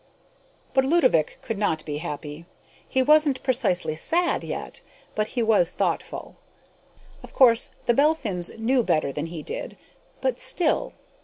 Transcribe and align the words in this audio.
But 0.73 0.83
Ludovick 0.83 1.37
could 1.43 1.59
not 1.59 1.85
be 1.85 1.97
happy. 1.99 2.47
He 2.89 3.03
wasn't 3.03 3.43
precisely 3.43 3.95
sad 3.95 4.43
yet, 4.43 4.81
but 5.13 5.27
he 5.37 5.43
was 5.43 5.73
thoughtful. 5.73 6.37
Of 7.21 7.33
course 7.35 7.69
the 7.85 7.93
Belphins 7.93 8.49
knew 8.57 8.81
better 8.81 9.11
than 9.11 9.27
he 9.27 9.43
did, 9.43 9.77
but 10.19 10.39
still.... 10.39 10.93